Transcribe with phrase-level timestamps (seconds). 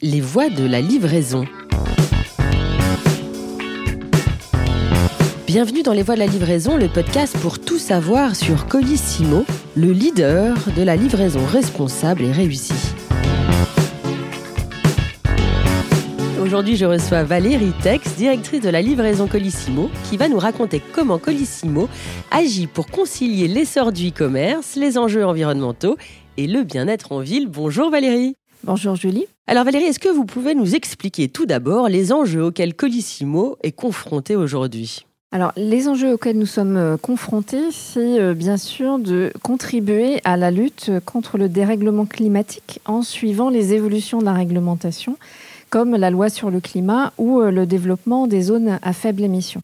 [0.00, 1.44] Les voies de la livraison.
[5.44, 9.44] Bienvenue dans Les Voies de la livraison, le podcast pour tout savoir sur Colissimo,
[9.76, 12.94] le leader de la livraison responsable et réussie.
[16.40, 21.18] Aujourd'hui, je reçois Valérie Tex, directrice de la livraison Colissimo, qui va nous raconter comment
[21.18, 21.88] Colissimo
[22.30, 25.96] agit pour concilier l'essor du e-commerce, les enjeux environnementaux
[26.36, 27.48] et le bien-être en ville.
[27.48, 28.36] Bonjour Valérie.
[28.62, 29.26] Bonjour Julie.
[29.50, 33.72] Alors Valérie, est-ce que vous pouvez nous expliquer tout d'abord les enjeux auxquels Colissimo est
[33.72, 35.06] confronté aujourd'hui?
[35.32, 40.36] Alors, les enjeux auxquels nous sommes euh, confrontés, c'est euh, bien sûr de contribuer à
[40.36, 45.16] la lutte contre le dérèglement climatique en suivant les évolutions de la réglementation
[45.70, 49.60] comme la loi sur le climat ou euh, le développement des zones à faible émission.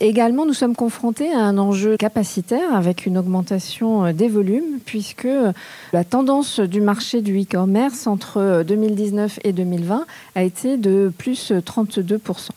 [0.00, 5.24] Également, nous sommes confrontés à un enjeu capacitaire avec une augmentation euh, des volumes, puisque
[5.24, 5.52] euh,
[5.92, 10.06] la tendance du marché du e-commerce entre 2019 et 2020
[10.36, 12.50] a été de plus 32%.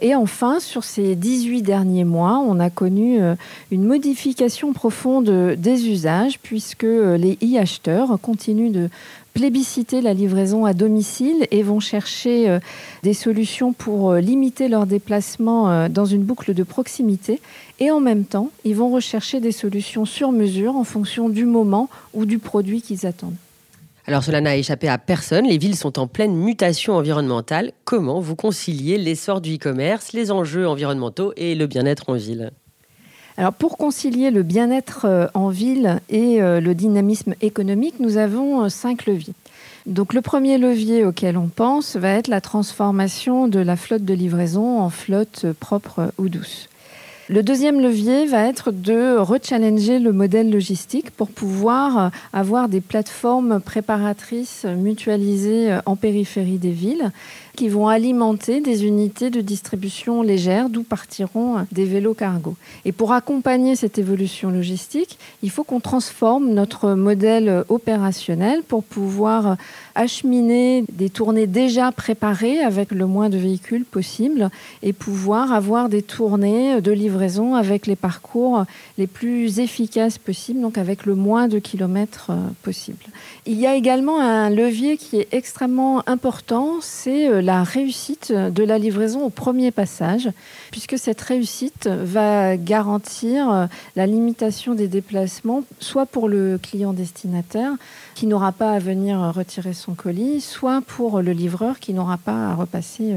[0.00, 3.20] Et enfin, sur ces 18 derniers mois, on a connu
[3.70, 8.88] une modification profonde des usages, puisque les e-acheteurs continuent de
[9.34, 12.58] plébisciter la livraison à domicile et vont chercher euh,
[13.02, 17.40] des solutions pour euh, limiter leurs déplacements euh, dans une boucle de proximité.
[17.78, 21.88] Et en même temps, ils vont rechercher des solutions sur mesure en fonction du moment
[22.12, 23.36] ou du produit qu'ils attendent.
[24.10, 27.70] Alors cela n'a échappé à personne, les villes sont en pleine mutation environnementale.
[27.84, 32.50] Comment vous conciliez l'essor du e-commerce, les enjeux environnementaux et le bien-être en ville?
[33.36, 38.64] Alors pour concilier le bien-être euh, en ville et euh, le dynamisme économique, nous avons
[38.64, 39.34] euh, cinq leviers.
[39.86, 44.14] Donc le premier levier auquel on pense va être la transformation de la flotte de
[44.14, 46.68] livraison en flotte propre ou douce.
[47.32, 53.60] Le deuxième levier va être de rechallenger le modèle logistique pour pouvoir avoir des plateformes
[53.60, 57.12] préparatrices mutualisées en périphérie des villes
[57.60, 62.56] qui vont alimenter des unités de distribution légère d'où partiront des vélos cargo.
[62.86, 69.58] Et pour accompagner cette évolution logistique, il faut qu'on transforme notre modèle opérationnel pour pouvoir
[69.94, 74.48] acheminer des tournées déjà préparées avec le moins de véhicules possible
[74.82, 78.64] et pouvoir avoir des tournées de livraison avec les parcours
[78.96, 83.04] les plus efficaces possibles, donc avec le moins de kilomètres euh, possible.
[83.44, 88.62] Il y a également un levier qui est extrêmement important, c'est euh, la réussite de
[88.62, 90.30] la livraison au premier passage,
[90.70, 97.72] puisque cette réussite va garantir la limitation des déplacements, soit pour le client destinataire
[98.14, 102.50] qui n'aura pas à venir retirer son colis, soit pour le livreur qui n'aura pas
[102.50, 103.16] à repasser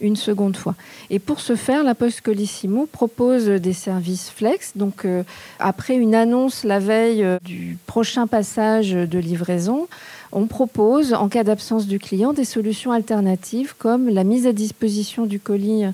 [0.00, 0.76] une seconde fois.
[1.10, 4.72] Et pour ce faire, la Poste Colissimo propose des services flex.
[4.76, 5.24] Donc, euh,
[5.58, 9.88] après une annonce la veille du prochain passage de livraison,
[10.34, 15.26] on propose, en cas d'absence du client, des solutions alternatives comme la mise à disposition
[15.26, 15.84] du colis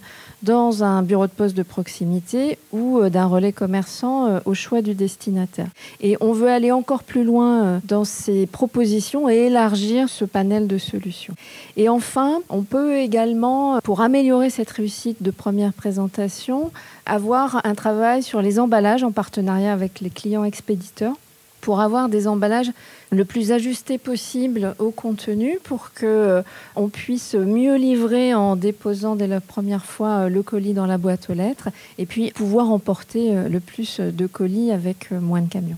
[0.43, 4.81] dans un bureau de poste de proximité ou euh, d'un relais commerçant euh, au choix
[4.81, 5.69] du destinataire.
[6.01, 10.67] Et on veut aller encore plus loin euh, dans ces propositions et élargir ce panel
[10.67, 11.35] de solutions.
[11.77, 16.71] Et enfin, on peut également, pour améliorer cette réussite de première présentation,
[17.05, 21.17] avoir un travail sur les emballages en partenariat avec les clients expéditeurs
[21.61, 22.71] pour avoir des emballages
[23.11, 26.43] le plus ajustés possible au contenu pour que euh,
[26.77, 30.99] on puisse mieux livrer en déposant dès la première fois euh, le colis dans la
[30.99, 35.49] boîte aux lettres et puis pouvoir emporter euh, le plus de colis avec moins de
[35.49, 35.77] camions.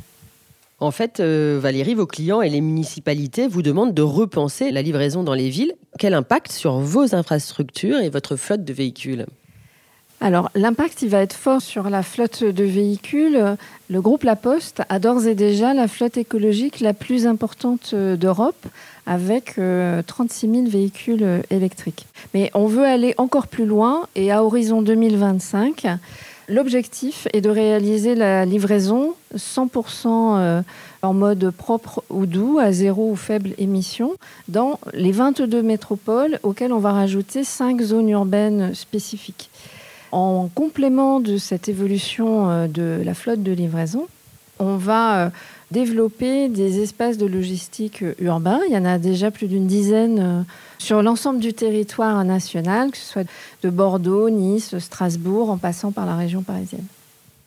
[0.79, 5.33] En fait, Valérie, vos clients et les municipalités vous demandent de repenser la livraison dans
[5.33, 5.75] les villes.
[5.97, 9.27] Quel impact sur vos infrastructures et votre flotte de véhicules?
[10.23, 13.57] Alors, l'impact, va être fort sur la flotte de véhicules.
[13.91, 18.15] Le groupe La Poste a d'ores et déjà la flotte écologique la plus importante euh,
[18.15, 18.67] d'Europe,
[19.05, 22.07] avec 36 euh, 000 véhicules euh, électriques.
[22.35, 25.89] Mais on veut aller encore plus loin et à horizon 2025,
[26.49, 30.63] l'objectif est de réaliser la livraison 100%
[31.03, 34.13] en mode propre ou doux, à zéro ou faible émission,
[34.47, 39.51] dans les 22 métropoles auxquelles on va rajouter 5 zones urbaines spécifiques.
[40.13, 44.07] En complément de cette évolution euh, de la flotte de livraison,
[44.59, 45.31] on va euh,
[45.71, 48.61] développer des espaces de logistique euh, urbains.
[48.69, 50.45] Il y en a déjà plus d'une dizaine
[50.79, 53.27] sur l'ensemble du territoire national, que ce soit
[53.63, 56.85] de Bordeaux, Nice, Strasbourg, en passant par la région parisienne.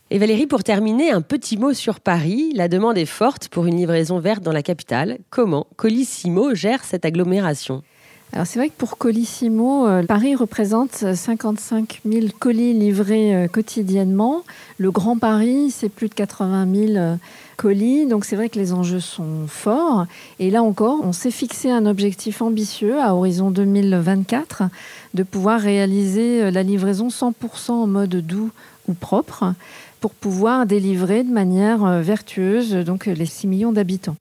[0.10, 2.52] Et Valérie, pour terminer, un petit mot sur Paris.
[2.56, 5.20] La demande est forte pour une livraison verte dans la capitale.
[5.30, 7.84] Comment Colissimo gère cette agglomération?
[8.34, 14.44] Alors c'est vrai que pour Colissimo, euh, Paris représente 55 000 colis livrés euh, quotidiennement.
[14.78, 17.16] Le Grand Paris, c'est plus de 80 000 euh,
[17.56, 18.08] colis.
[18.08, 20.06] Donc c'est vrai que les enjeux sont forts.
[20.40, 24.64] Et là encore, on s'est fixé un objectif ambitieux à horizon 2024
[25.14, 28.52] de pouvoir réaliser la livraison 100% en mode doux
[28.90, 29.54] ou propre
[30.02, 34.18] pour pouvoir délivrer de manière vertueuse donc les 6 millions d'habitants.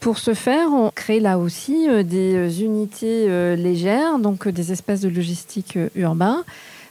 [0.00, 4.72] Pour ce faire, on crée là aussi euh, des euh, unités euh, légères, donc des
[4.72, 6.42] espaces de logistique urbain.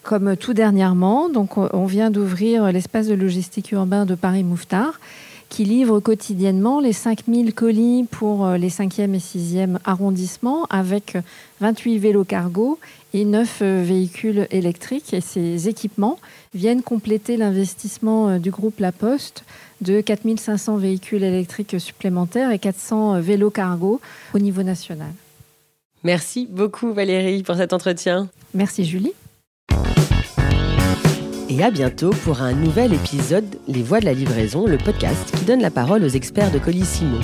[0.03, 4.99] Comme tout dernièrement, donc on vient d'ouvrir l'espace de logistique urbain de Paris-Mouffetard,
[5.49, 11.17] qui livre quotidiennement les 5000 colis pour les 5e et 6e arrondissements, avec
[11.59, 12.79] 28 vélos cargo
[13.13, 15.13] et 9 véhicules électriques.
[15.13, 16.19] Et ces équipements
[16.53, 19.43] viennent compléter l'investissement du groupe La Poste
[19.81, 24.01] de 4500 véhicules électriques supplémentaires et 400 euh, vélos cargo
[24.33, 25.11] au niveau national.
[26.03, 28.29] Merci beaucoup Valérie pour cet entretien.
[28.53, 29.13] Merci Julie.
[31.51, 35.45] Et à bientôt pour un nouvel épisode Les Voix de la livraison, le podcast qui
[35.45, 37.17] donne la parole aux experts de Colissimo.